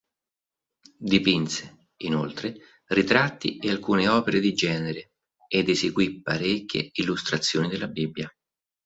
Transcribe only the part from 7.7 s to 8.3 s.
Bibbia.